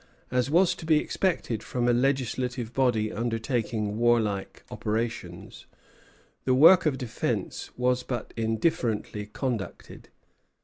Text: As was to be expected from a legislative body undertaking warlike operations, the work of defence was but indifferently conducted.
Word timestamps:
As 0.31 0.49
was 0.49 0.73
to 0.77 0.85
be 0.87 0.97
expected 0.97 1.61
from 1.61 1.87
a 1.87 1.93
legislative 1.93 2.73
body 2.73 3.13
undertaking 3.13 3.99
warlike 3.99 4.63
operations, 4.71 5.67
the 6.43 6.55
work 6.55 6.87
of 6.87 6.97
defence 6.97 7.69
was 7.77 8.01
but 8.01 8.33
indifferently 8.35 9.27
conducted. 9.31 10.09